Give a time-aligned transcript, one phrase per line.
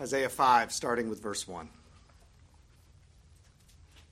[0.00, 1.68] Isaiah 5, starting with verse 1.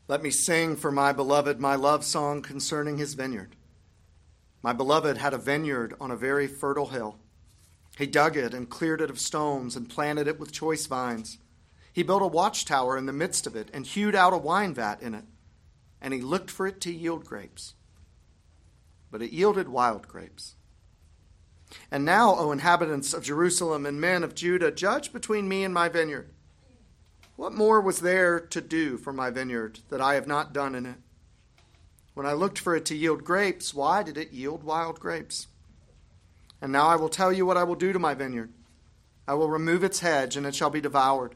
[0.09, 3.55] Let me sing for my beloved my love song concerning his vineyard.
[4.65, 7.19] My beloved had a vineyard on a very fertile hill.
[7.97, 11.39] He dug it and cleared it of stones and planted it with choice vines.
[11.93, 15.01] He built a watchtower in the midst of it and hewed out a wine vat
[15.01, 15.25] in it.
[16.01, 17.75] And he looked for it to yield grapes.
[19.13, 20.56] But it yielded wild grapes.
[21.91, 25.89] And now, O inhabitants of Jerusalem and men of Judah, judge between me and my
[25.89, 26.31] vineyard.
[27.37, 30.87] What more was there to do for my vineyard that I have not done in
[30.87, 30.97] it?
[32.15, 35.49] When I looked for it to yield grapes, why did it yield wild grapes?
[36.63, 38.51] And now I will tell you what I will do to my vineyard.
[39.29, 41.35] I will remove its hedge, and it shall be devoured.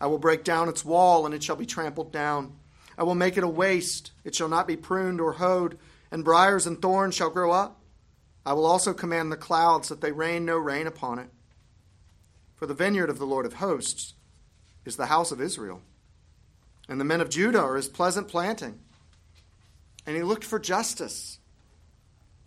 [0.00, 2.52] I will break down its wall, and it shall be trampled down.
[2.96, 4.12] I will make it a waste.
[4.22, 5.78] It shall not be pruned or hoed,
[6.12, 7.79] and briers and thorns shall grow up.
[8.44, 11.28] I will also command the clouds that they rain no rain upon it.
[12.56, 14.14] For the vineyard of the Lord of hosts
[14.84, 15.82] is the house of Israel,
[16.88, 18.78] and the men of Judah are his pleasant planting.
[20.06, 21.38] And he looked for justice,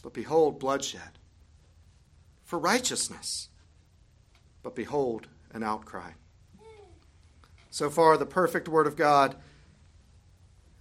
[0.02, 1.20] but behold, bloodshed,
[2.44, 3.50] for righteousness,
[4.62, 6.12] but behold, an outcry.
[7.70, 9.36] So far, the perfect word of God.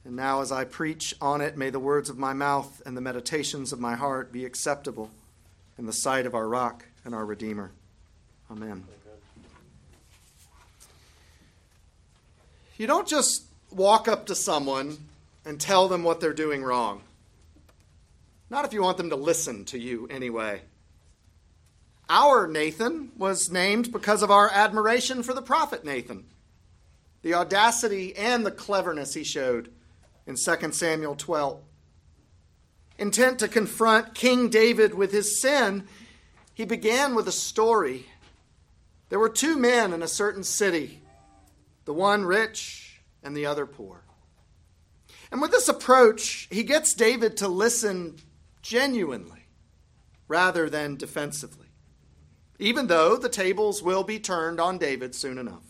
[0.05, 3.01] And now, as I preach on it, may the words of my mouth and the
[3.01, 5.11] meditations of my heart be acceptable
[5.79, 7.71] in the sight of our rock and our Redeemer.
[8.51, 8.85] Amen.
[12.77, 14.99] You don't just walk up to someone
[15.45, 17.03] and tell them what they're doing wrong.
[18.51, 20.63] Not if you want them to listen to you anyway.
[22.11, 26.25] Our Nathan was named because of our admiration for the prophet Nathan,
[27.23, 29.71] the audacity and the cleverness he showed
[30.27, 31.61] in 2 Samuel 12.
[32.99, 35.87] Intent to confront King David with his sin,
[36.55, 38.07] he began with a story.
[39.09, 41.01] There were two men in a certain city
[41.85, 44.05] the one rich and the other poor.
[45.33, 48.19] And with this approach, he gets David to listen
[48.61, 49.47] genuinely
[50.29, 51.67] rather than defensively,
[52.59, 55.65] even though the tables will be turned on David soon enough.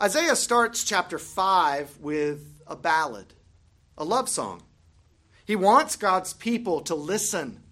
[0.00, 3.34] Isaiah starts chapter 5 with a ballad,
[3.96, 4.62] a love song.
[5.44, 7.62] He wants God's people to listen,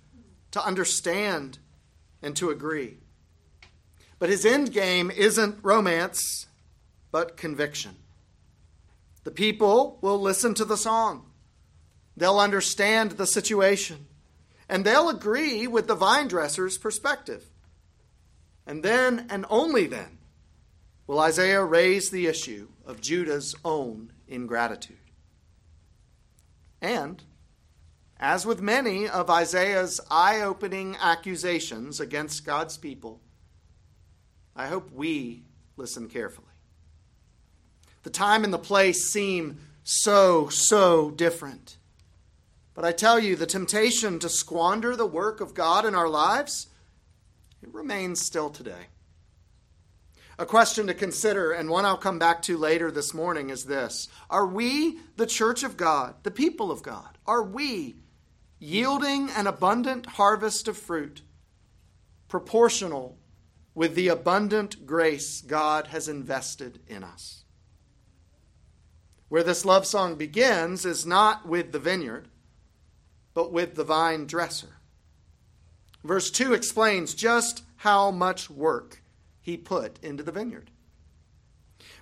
[0.51, 1.59] to understand,
[2.23, 2.99] and to agree.
[4.19, 6.47] But his end game isn't romance
[7.11, 7.97] but conviction.
[9.25, 11.27] The people will listen to the song,
[12.17, 14.07] they'll understand the situation,
[14.69, 17.45] and they'll agree with the vine dresser's perspective.
[18.67, 20.19] And then, and only then,
[21.07, 24.97] will Isaiah raise the issue of Judah's own ingratitude.
[26.81, 27.23] And,
[28.19, 33.21] as with many of Isaiah's eye opening accusations against God's people,
[34.57, 35.43] I hope we
[35.77, 36.47] listen carefully.
[38.03, 41.77] The time and the place seem so, so different.
[42.75, 46.69] But I tell you, the temptation to squander the work of God in our lives,
[47.63, 48.87] it remains still today.
[50.41, 54.09] A question to consider, and one I'll come back to later this morning, is this
[54.31, 57.97] Are we, the church of God, the people of God, are we
[58.59, 61.21] yielding an abundant harvest of fruit
[62.27, 63.19] proportional
[63.75, 67.45] with the abundant grace God has invested in us?
[69.29, 72.29] Where this love song begins is not with the vineyard,
[73.35, 74.79] but with the vine dresser.
[76.03, 79.00] Verse 2 explains just how much work
[79.51, 80.71] he put into the vineyard.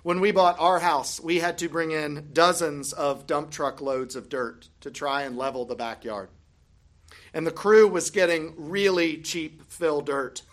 [0.03, 4.15] When we bought our house, we had to bring in dozens of dump truck loads
[4.15, 6.29] of dirt to try and level the backyard.
[7.33, 10.43] And the crew was getting really cheap fill dirt.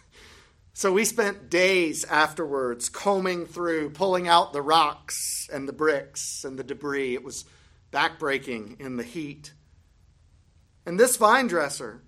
[0.73, 6.59] So we spent days afterwards combing through, pulling out the rocks and the bricks and
[6.59, 7.15] the debris.
[7.15, 7.45] It was
[7.93, 9.53] backbreaking in the heat.
[10.87, 12.03] And this vine dresser,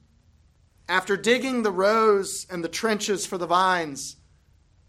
[0.88, 4.16] after digging the rows and the trenches for the vines,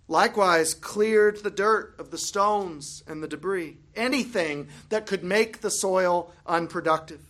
[0.09, 5.71] likewise cleared the dirt of the stones and the debris, anything that could make the
[5.71, 7.21] soil unproductive.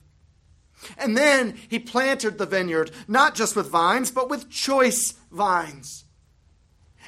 [0.97, 6.05] And then he planted the vineyard, not just with vines, but with choice vines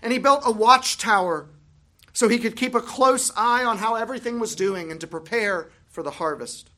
[0.01, 1.49] and he built a watchtower
[2.13, 5.69] so he could keep a close eye on how everything was doing and to prepare
[5.87, 6.69] for the harvest.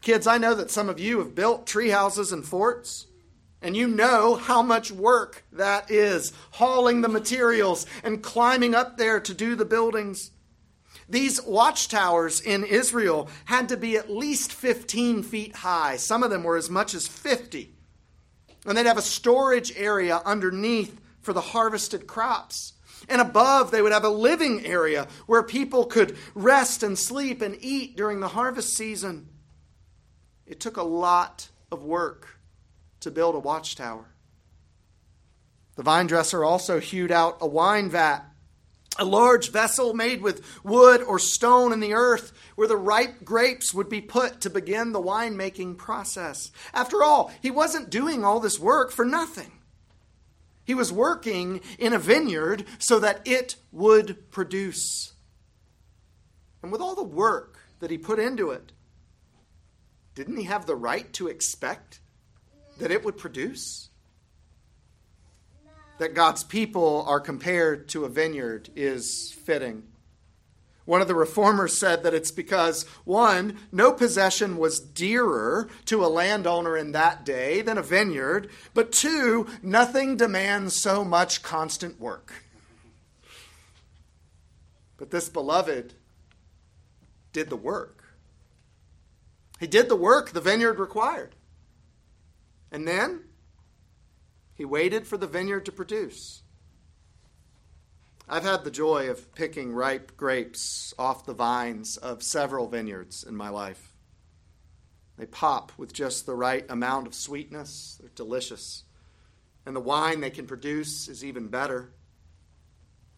[0.00, 3.06] Kids, I know that some of you have built tree houses and forts,
[3.62, 9.20] and you know how much work that is hauling the materials and climbing up there
[9.20, 10.32] to do the buildings.
[11.08, 15.96] These watchtowers in Israel had to be at least 15 feet high.
[15.96, 17.72] Some of them were as much as 50.
[18.66, 22.74] And they'd have a storage area underneath for the harvested crops.
[23.08, 27.56] And above, they would have a living area where people could rest and sleep and
[27.60, 29.28] eat during the harvest season.
[30.46, 32.31] It took a lot of work
[33.02, 34.06] to build a watchtower.
[35.76, 38.24] The vine dresser also hewed out a wine vat,
[38.98, 43.72] a large vessel made with wood or stone in the earth where the ripe grapes
[43.72, 46.52] would be put to begin the winemaking process.
[46.74, 49.52] After all, he wasn't doing all this work for nothing.
[50.64, 55.14] He was working in a vineyard so that it would produce.
[56.62, 58.72] And with all the work that he put into it,
[60.14, 62.00] didn't he have the right to expect
[62.82, 63.90] that it would produce?
[65.98, 69.84] That God's people are compared to a vineyard is fitting.
[70.84, 76.08] One of the reformers said that it's because, one, no possession was dearer to a
[76.08, 82.32] landowner in that day than a vineyard, but two, nothing demands so much constant work.
[84.96, 85.94] But this beloved
[87.32, 88.02] did the work.
[89.60, 91.36] He did the work the vineyard required.
[92.72, 93.24] And then
[94.54, 96.42] he waited for the vineyard to produce.
[98.28, 103.36] I've had the joy of picking ripe grapes off the vines of several vineyards in
[103.36, 103.92] my life.
[105.18, 108.84] They pop with just the right amount of sweetness, they're delicious.
[109.66, 111.92] And the wine they can produce is even better.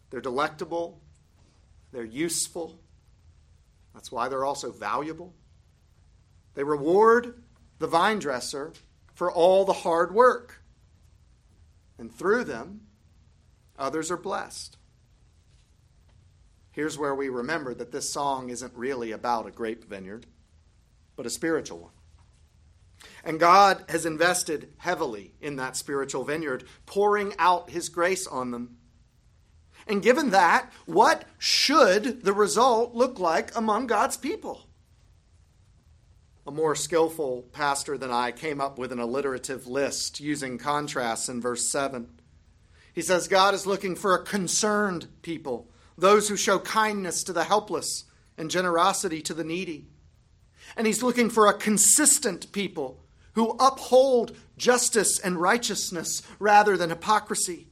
[0.09, 0.99] They're delectable,
[1.93, 2.77] they're useful.
[3.93, 5.33] That's why they're also valuable.
[6.55, 7.41] They reward
[7.79, 8.73] the vine dresser
[9.15, 10.61] for all the hard work.
[11.97, 12.81] And through them,
[13.79, 14.77] others are blessed.
[16.71, 20.25] Here's where we remember that this song isn't really about a grape vineyard,
[21.15, 21.91] but a spiritual one.
[23.23, 28.77] And God has invested heavily in that spiritual vineyard, pouring out his grace on them.
[29.87, 34.67] And given that, what should the result look like among God's people?
[36.47, 41.41] A more skillful pastor than I came up with an alliterative list using contrasts in
[41.41, 42.07] verse 7.
[42.93, 47.45] He says God is looking for a concerned people those who show kindness to the
[47.45, 48.03] helpless
[48.37, 49.87] and generosity to the needy.
[50.75, 53.03] And he's looking for a consistent people
[53.33, 57.67] who uphold justice and righteousness rather than hypocrisy.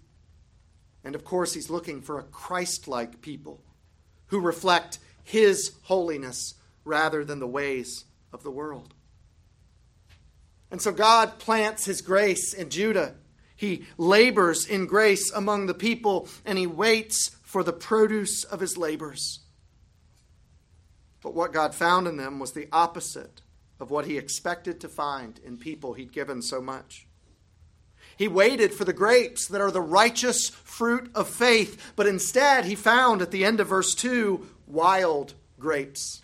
[1.03, 3.61] And of course, he's looking for a Christ like people
[4.27, 6.55] who reflect his holiness
[6.85, 8.93] rather than the ways of the world.
[10.71, 13.13] And so God plants his grace in Judah.
[13.55, 18.75] He labors in grace among the people, and he waits for the produce of his
[18.75, 19.41] labors.
[21.21, 23.41] But what God found in them was the opposite
[23.79, 27.07] of what he expected to find in people he'd given so much.
[28.17, 32.75] He waited for the grapes that are the righteous fruit of faith, but instead he
[32.75, 36.22] found at the end of verse 2 wild grapes.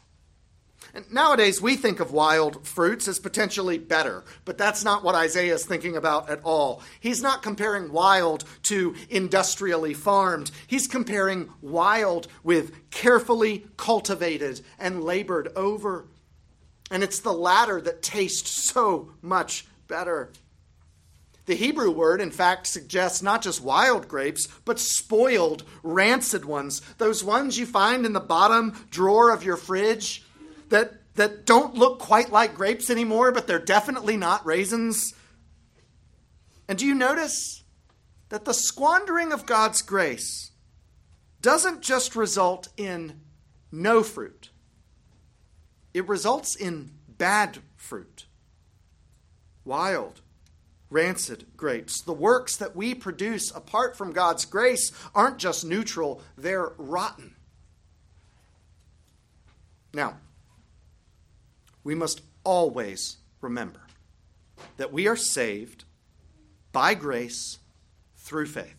[1.12, 5.65] Nowadays, we think of wild fruits as potentially better, but that's not what Isaiah is
[5.65, 6.81] thinking about at all.
[7.00, 15.50] He's not comparing wild to industrially farmed, he's comparing wild with carefully cultivated and labored
[15.56, 16.07] over.
[16.92, 20.31] And it's the latter that tastes so much better.
[21.45, 26.81] The Hebrew word, in fact, suggests not just wild grapes, but spoiled, rancid ones.
[27.00, 30.23] Those ones you find in the bottom drawer of your fridge
[30.69, 35.14] that, that don't look quite like grapes anymore, but they're definitely not raisins.
[36.68, 37.64] And do you notice
[38.30, 40.52] that the squandering of God's grace
[41.42, 43.21] doesn't just result in
[43.71, 44.49] no fruit,
[45.94, 48.26] it results in bad fruit,
[49.66, 50.21] wild,
[50.90, 52.02] rancid grapes.
[52.02, 57.35] The works that we produce apart from God's grace aren't just neutral, they're rotten.
[59.94, 60.18] Now,
[61.89, 63.79] we must always remember
[64.77, 65.85] that we are saved
[66.71, 67.57] by grace
[68.15, 68.75] through faith.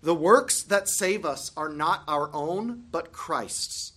[0.00, 3.94] The works that save us are not our own, but Christ's.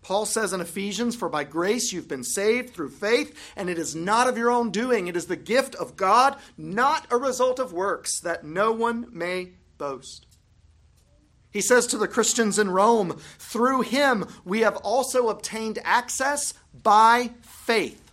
[0.00, 3.94] Paul says in Ephesians, For by grace you've been saved through faith, and it is
[3.94, 5.08] not of your own doing.
[5.08, 9.50] It is the gift of God, not a result of works, that no one may
[9.76, 10.24] boast.
[11.50, 17.30] He says to the Christians in Rome, Through him we have also obtained access by
[17.42, 18.12] faith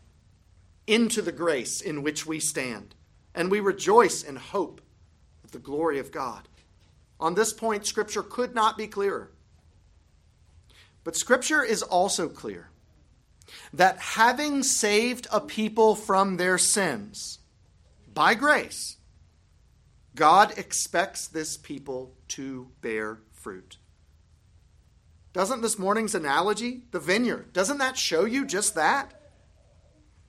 [0.87, 2.95] into the grace in which we stand,
[3.33, 4.81] and we rejoice in hope
[5.43, 6.47] of the glory of God.
[7.19, 9.31] On this point, Scripture could not be clearer.
[11.03, 12.69] But Scripture is also clear
[13.73, 17.39] that having saved a people from their sins
[18.13, 18.97] by grace,
[20.15, 23.77] God expects this people to bear fruit.
[25.33, 29.13] Doesn't this morning's analogy, the vineyard, doesn't that show you just that?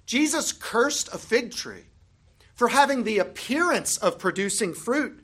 [0.04, 1.84] Jesus cursed a fig tree
[2.54, 5.22] for having the appearance of producing fruit,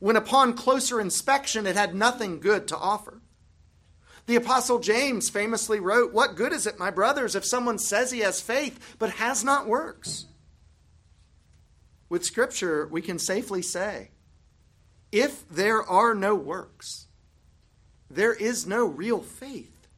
[0.00, 3.22] when upon closer inspection it had nothing good to offer.
[4.26, 8.20] The Apostle James famously wrote, What good is it, my brothers, if someone says he
[8.20, 10.26] has faith but has not works?
[12.12, 14.10] With Scripture, we can safely say,
[15.10, 17.06] if there are no works,
[18.10, 19.88] there is no real faith.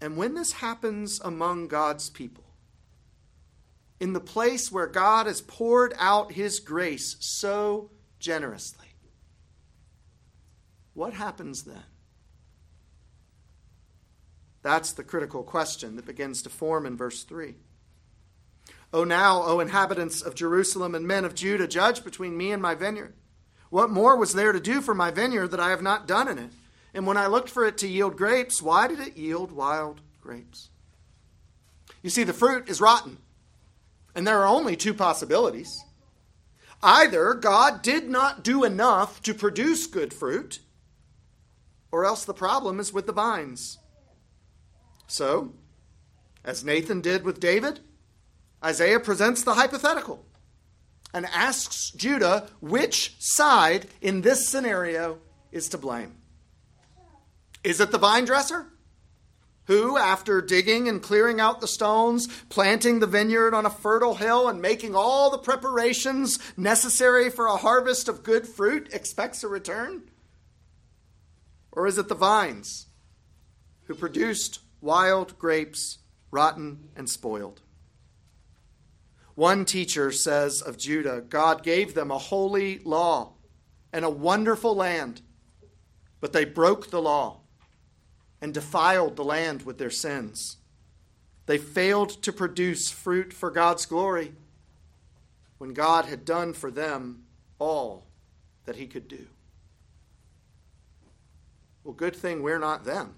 [0.00, 2.42] And when this happens among God's people,
[4.00, 8.88] in the place where God has poured out his grace so generously.
[10.92, 11.84] What happens then?
[14.62, 17.54] That's the critical question that begins to form in verse 3.
[18.92, 22.74] O now, O inhabitants of Jerusalem and men of Judah, judge between me and my
[22.74, 23.14] vineyard.
[23.70, 26.38] What more was there to do for my vineyard that I have not done in
[26.38, 26.50] it?
[26.92, 30.70] And when I looked for it to yield grapes, why did it yield wild grapes?
[32.02, 33.18] You see, the fruit is rotten.
[34.14, 35.84] And there are only two possibilities.
[36.82, 40.60] Either God did not do enough to produce good fruit,
[41.92, 43.78] or else the problem is with the vines.
[45.06, 45.52] So,
[46.44, 47.80] as Nathan did with David,
[48.64, 50.24] Isaiah presents the hypothetical
[51.14, 55.18] and asks Judah which side in this scenario
[55.50, 56.14] is to blame.
[57.64, 58.66] Is it the vine dresser?
[59.70, 64.48] who, after digging and clearing out the stones, planting the vineyard on a fertile hill,
[64.48, 70.02] and making all the preparations necessary for a harvest of good fruit, expects a return?
[71.70, 72.88] Or is it the vines
[73.84, 75.98] who produced wild grapes,
[76.32, 77.60] rotten and spoiled?
[79.40, 83.32] One teacher says of Judah God gave them a holy law
[83.90, 85.22] and a wonderful land,
[86.20, 87.40] but they broke the law
[88.42, 90.58] and defiled the land with their sins.
[91.46, 94.34] They failed to produce fruit for God's glory
[95.56, 97.22] when God had done for them
[97.58, 98.04] all
[98.66, 99.26] that He could do.
[101.82, 103.14] Well, good thing we're not them.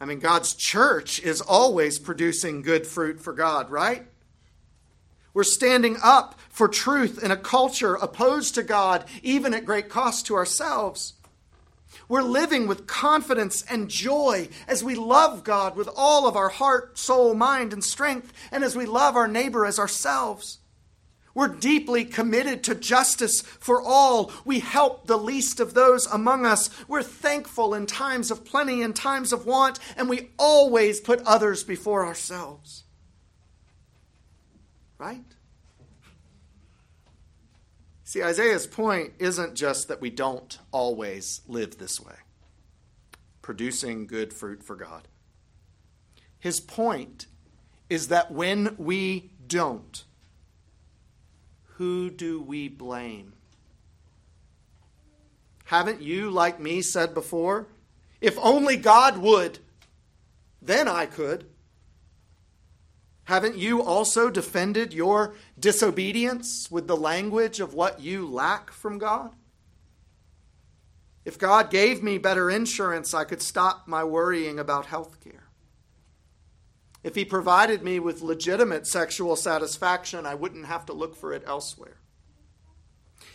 [0.00, 4.06] I mean, God's church is always producing good fruit for God, right?
[5.34, 10.26] We're standing up for truth in a culture opposed to God, even at great cost
[10.26, 11.14] to ourselves.
[12.08, 16.98] We're living with confidence and joy as we love God with all of our heart,
[16.98, 20.58] soul, mind, and strength, and as we love our neighbor as ourselves.
[21.34, 24.32] We're deeply committed to justice for all.
[24.44, 26.68] We help the least of those among us.
[26.88, 31.62] We're thankful in times of plenty and times of want, and we always put others
[31.62, 32.84] before ourselves.
[34.98, 35.24] Right?
[38.04, 42.14] See, Isaiah's point isn't just that we don't always live this way,
[43.42, 45.08] producing good fruit for God.
[46.38, 47.26] His point
[47.90, 50.04] is that when we don't,
[51.76, 53.34] who do we blame?
[55.66, 57.66] Haven't you, like me, said before?
[58.20, 59.58] If only God would,
[60.62, 61.44] then I could.
[63.28, 69.34] Haven't you also defended your disobedience with the language of what you lack from God?
[71.26, 75.50] If God gave me better insurance, I could stop my worrying about health care.
[77.04, 81.42] If He provided me with legitimate sexual satisfaction, I wouldn't have to look for it
[81.46, 81.98] elsewhere.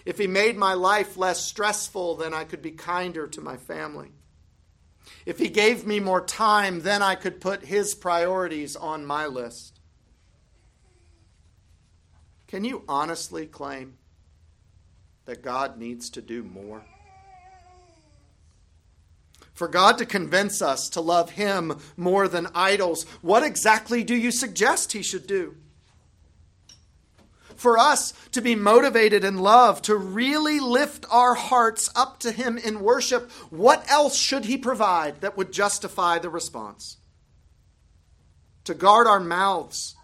[0.08, 4.14] If He made my life less stressful, then I could be kinder to my family.
[5.28, 9.73] If He gave me more time, then I could put His priorities on my list.
[12.54, 13.98] Can you honestly claim
[15.26, 16.84] that God needs to do more?
[19.56, 24.30] For God to convince us to love Him more than idols, what exactly do you
[24.30, 25.56] suggest He should do?
[27.56, 32.60] For us to be motivated in love, to really lift our hearts up to Him
[32.60, 36.98] in worship, what else should He provide that would justify the response?
[38.66, 39.96] To guard our mouths,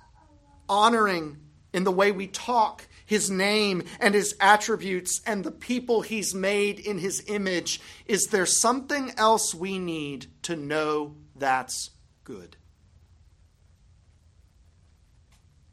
[0.67, 1.37] honoring
[1.73, 6.79] in the way we talk, his name and his attributes and the people he's made
[6.79, 7.81] in his image.
[8.05, 11.91] Is there something else we need to know that's
[12.23, 12.55] good?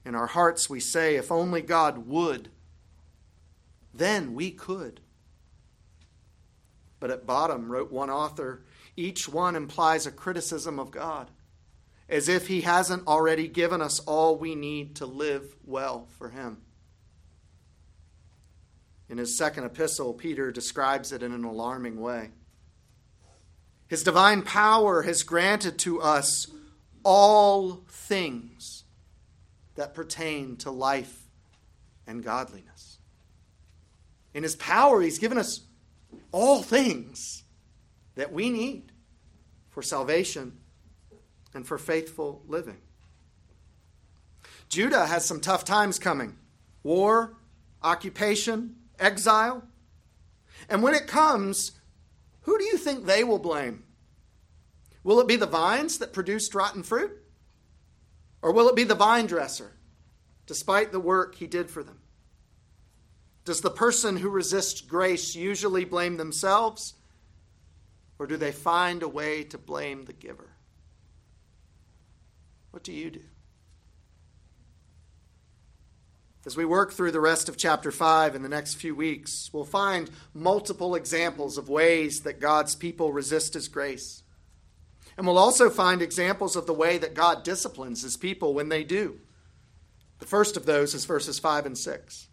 [0.04, 2.50] In our hearts, we say, if only God would,
[3.92, 5.00] then we could.
[7.00, 8.62] But at bottom, wrote one author,
[8.96, 11.30] each one implies a criticism of God
[12.08, 16.58] as if He hasn't already given us all we need to live well for Him.
[19.08, 22.30] In his second epistle, Peter describes it in an alarming way.
[23.88, 26.48] His divine power has granted to us
[27.04, 28.84] all things
[29.76, 31.22] that pertain to life
[32.06, 32.98] and godliness.
[34.34, 35.60] In his power, he's given us
[36.32, 37.44] all things
[38.16, 38.90] that we need
[39.70, 40.58] for salvation
[41.56, 42.76] and for faithful living.
[44.68, 46.36] Judah has some tough times coming
[46.82, 47.36] war,
[47.82, 49.64] occupation, exile.
[50.68, 51.72] And when it comes,
[52.42, 53.82] who do you think they will blame?
[55.02, 57.10] Will it be the vines that produced rotten fruit?
[58.40, 59.72] Or will it be the vine dresser,
[60.46, 61.98] despite the work he did for them?
[63.44, 66.94] Does the person who resists grace usually blame themselves?
[68.18, 70.55] Or do they find a way to blame the giver?
[72.76, 73.22] What do you do?
[76.44, 79.64] As we work through the rest of chapter 5 in the next few weeks, we'll
[79.64, 84.24] find multiple examples of ways that God's people resist his grace.
[85.16, 88.84] And we'll also find examples of the way that God disciplines his people when they
[88.84, 89.20] do.
[90.18, 92.28] The first of those is verses 5 and 6.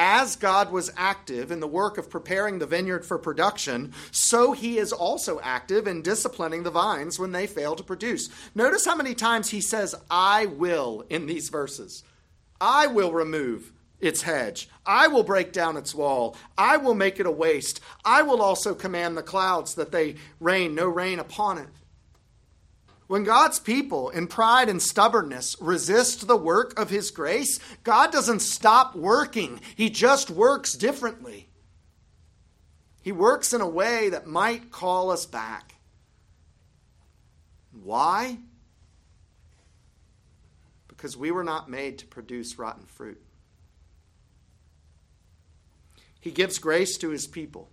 [0.00, 4.78] As God was active in the work of preparing the vineyard for production, so he
[4.78, 8.30] is also active in disciplining the vines when they fail to produce.
[8.54, 12.04] Notice how many times he says, I will in these verses.
[12.60, 14.68] I will remove its hedge.
[14.86, 16.36] I will break down its wall.
[16.56, 17.80] I will make it a waste.
[18.04, 21.68] I will also command the clouds that they rain no rain upon it.
[23.08, 28.40] When God's people, in pride and stubbornness, resist the work of His grace, God doesn't
[28.40, 29.60] stop working.
[29.74, 31.48] He just works differently.
[33.02, 35.74] He works in a way that might call us back.
[37.72, 38.38] Why?
[40.98, 43.22] because we were not made to produce rotten fruit.
[46.20, 47.70] He gives grace to his people,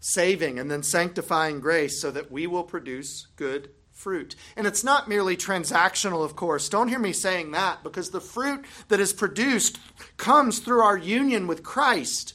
[0.00, 4.36] saving and then sanctifying grace so that we will produce good fruit.
[4.56, 6.68] And it's not merely transactional, of course.
[6.68, 9.78] Don't hear me saying that, because the fruit that is produced
[10.16, 12.34] comes through our union with Christ.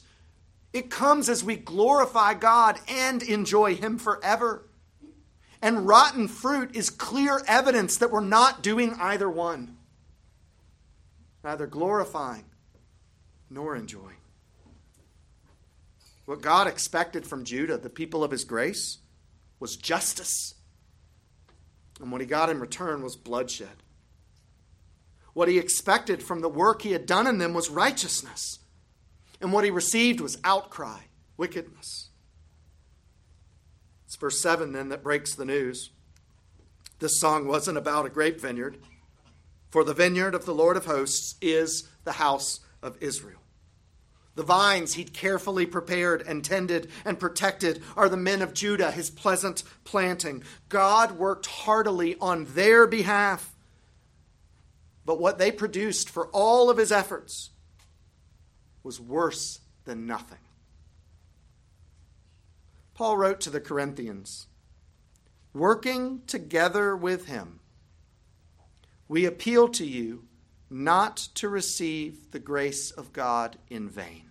[0.72, 4.68] It comes as we glorify God and enjoy Him forever.
[5.62, 9.76] And rotten fruit is clear evidence that we're not doing either one
[11.44, 12.44] neither glorifying
[13.50, 14.16] nor enjoying.
[16.24, 18.98] What God expected from Judah, the people of his grace,
[19.58, 20.54] was justice.
[22.00, 23.82] And what he got in return was bloodshed.
[25.34, 28.58] What he expected from the work he had done in them was righteousness.
[29.40, 31.00] And what he received was outcry,
[31.36, 32.10] wickedness.
[34.06, 35.90] It's verse 7 then that breaks the news.
[36.98, 38.78] This song wasn't about a grape vineyard.
[39.70, 43.41] For the vineyard of the Lord of hosts is the house of Israel.
[44.34, 49.10] The vines he'd carefully prepared and tended and protected are the men of Judah, his
[49.10, 50.42] pleasant planting.
[50.68, 53.54] God worked heartily on their behalf.
[55.04, 57.50] But what they produced for all of his efforts
[58.82, 60.38] was worse than nothing.
[62.94, 64.46] Paul wrote to the Corinthians,
[65.52, 67.60] working together with him
[69.12, 70.24] we appeal to you
[70.72, 74.30] not to receive the grace of God in vain.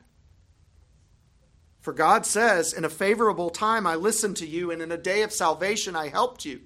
[1.80, 5.22] For God says, In a favorable time I listened to you, and in a day
[5.24, 6.62] of salvation I helped you.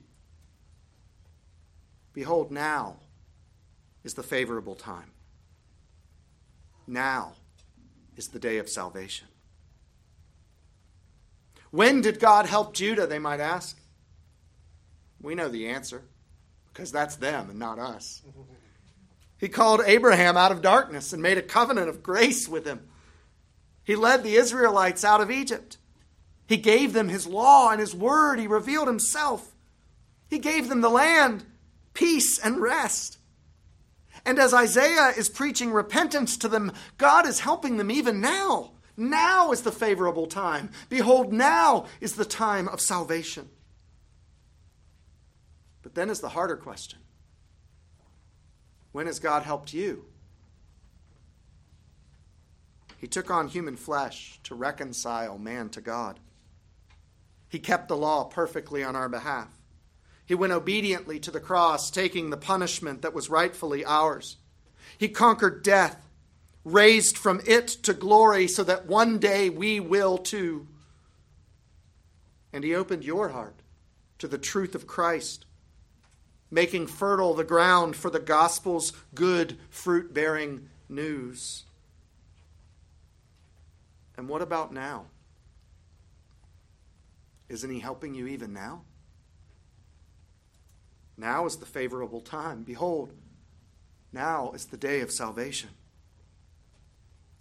[2.14, 2.98] Behold, now
[4.04, 5.12] is the favorable time.
[6.88, 7.34] Now
[8.16, 9.28] is the day of salvation.
[11.72, 13.78] When did God help Judah, they might ask?
[15.22, 16.04] We know the answer
[16.72, 18.22] because that's them and not us.
[19.38, 22.88] He called Abraham out of darkness and made a covenant of grace with him.
[23.84, 25.78] He led the Israelites out of Egypt.
[26.48, 28.40] He gave them his law and his word.
[28.40, 29.54] He revealed himself.
[30.30, 31.44] He gave them the land,
[31.94, 33.18] peace, and rest.
[34.26, 38.72] And as Isaiah is preaching repentance to them, God is helping them even now.
[38.98, 40.72] Now is the favorable time.
[40.90, 43.50] Behold, now is the time of salvation.
[45.84, 47.00] But then is the harder question
[48.96, 50.06] When has God helped you?
[52.98, 56.18] He took on human flesh to reconcile man to God.
[57.50, 59.50] He kept the law perfectly on our behalf.
[60.26, 64.38] He went obediently to the cross, taking the punishment that was rightfully ours.
[64.98, 66.08] He conquered death,
[66.64, 70.68] raised from it to glory, so that one day we will too.
[72.54, 73.60] And He opened your heart
[74.20, 75.45] to the truth of Christ
[76.52, 81.64] making fertile the ground for the gospel's good fruit bearing news.
[84.18, 85.06] And what about now?
[87.50, 88.82] Isn't he helping you even now?
[91.18, 92.64] Now is the favorable time.
[92.64, 93.14] Behold,
[94.12, 95.70] now is the day of salvation.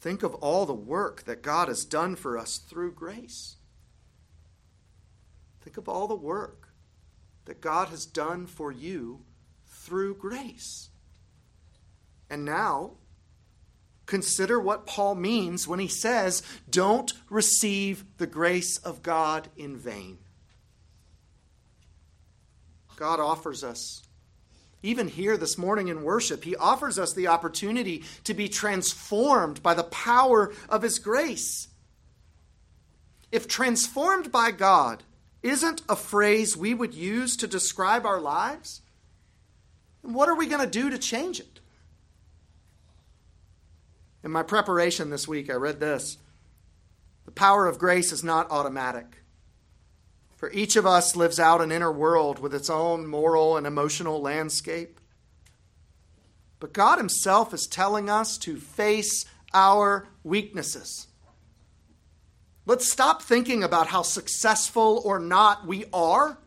[0.00, 3.56] Think of all the work that God has done for us through grace.
[5.62, 6.68] Think of all the work
[7.44, 9.20] that God has done for you
[9.66, 10.88] through grace.
[12.30, 12.92] And now,
[14.06, 20.18] consider what Paul means when he says, Don't receive the grace of God in vain.
[22.96, 24.02] God offers us,
[24.82, 29.74] even here this morning in worship, He offers us the opportunity to be transformed by
[29.74, 31.68] the power of His grace.
[33.32, 35.02] If transformed by God
[35.44, 38.80] isn't a phrase we would use to describe our lives,
[40.00, 41.60] what are we going to do to change it?
[44.24, 46.16] In my preparation this week, I read this
[47.26, 49.18] The power of grace is not automatic.
[50.34, 54.20] For each of us lives out an inner world with its own moral and emotional
[54.20, 54.98] landscape.
[56.58, 61.06] But God Himself is telling us to face our weaknesses.
[62.66, 66.38] Let's stop thinking about how successful or not we are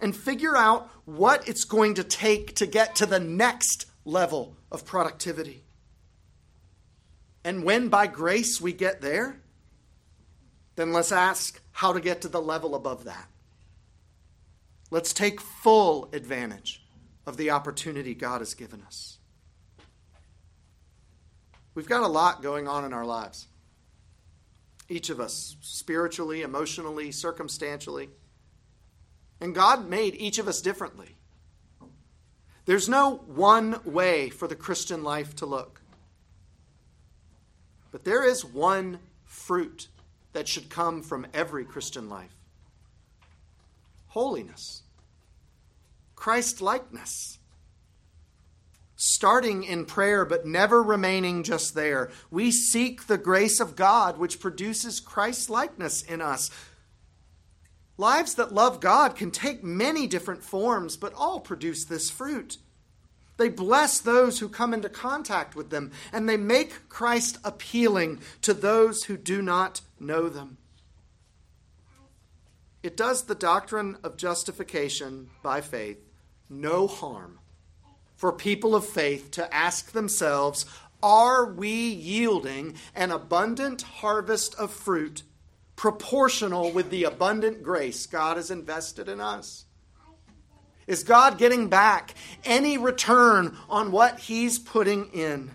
[0.00, 4.86] and figure out what it's going to take to get to the next level of
[4.86, 5.62] productivity.
[7.44, 9.40] And when by grace we get there,
[10.76, 13.28] then let's ask how to get to the level above that.
[14.90, 16.82] Let's take full advantage
[17.26, 19.18] of the opportunity God has given us.
[21.74, 23.48] We've got a lot going on in our lives.
[24.88, 28.08] Each of us, spiritually, emotionally, circumstantially.
[29.40, 31.16] And God made each of us differently.
[32.64, 35.80] There's no one way for the Christian life to look.
[37.92, 39.88] But there is one fruit
[40.32, 42.36] that should come from every Christian life
[44.08, 44.82] holiness,
[46.14, 47.38] Christ likeness.
[48.96, 52.10] Starting in prayer, but never remaining just there.
[52.30, 56.50] We seek the grace of God, which produces Christ likeness in us.
[57.98, 62.58] Lives that love God can take many different forms, but all produce this fruit.
[63.36, 68.54] They bless those who come into contact with them, and they make Christ appealing to
[68.54, 70.56] those who do not know them.
[72.82, 75.98] It does the doctrine of justification by faith
[76.48, 77.40] no harm
[78.16, 80.66] for people of faith to ask themselves
[81.02, 85.22] are we yielding an abundant harvest of fruit
[85.76, 89.66] proportional with the abundant grace God has invested in us?
[90.86, 95.50] Is God getting back any return on what He's putting in?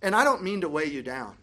[0.00, 1.36] And I don't mean to weigh you down.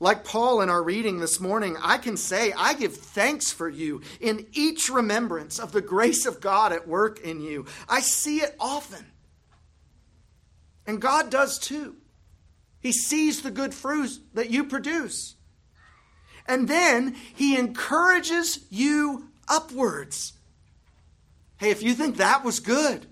[0.00, 4.02] Like Paul in our reading this morning, I can say, I give thanks for you
[4.20, 7.66] in each remembrance of the grace of God at work in you.
[7.88, 9.06] I see it often.
[10.86, 11.96] And God does too.
[12.80, 15.36] He sees the good fruit that you produce.
[16.46, 20.34] And then He encourages you upwards.
[21.56, 23.06] Hey, if you think that was good,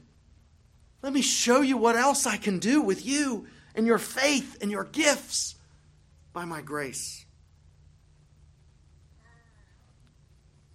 [1.00, 4.70] let me show you what else I can do with you and your faith and
[4.70, 5.54] your gifts
[6.32, 7.26] by my grace.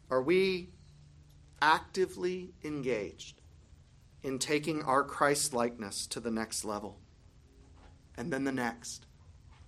[0.09, 0.69] Are we
[1.61, 3.41] actively engaged
[4.23, 6.99] in taking our Christ likeness to the next level?
[8.15, 9.05] And then the next,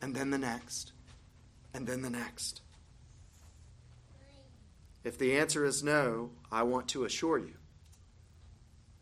[0.02, 0.93] and then the next,
[1.73, 2.62] and then the next.
[5.04, 7.56] If the answer is no, I want to assure you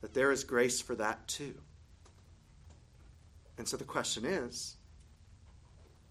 [0.01, 1.55] that there is grace for that too.
[3.57, 4.76] And so the question is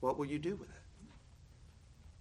[0.07, 0.86] what will you do with it?